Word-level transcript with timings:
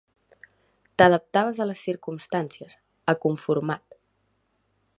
T'adaptaves 1.01 1.59
a 1.59 1.67
les 1.71 1.83
circumstàncies, 1.89 2.79
aconformat. 3.15 3.99